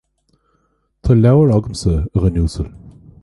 [1.03, 2.69] Tá leabhar agamsa, a dhuine uasail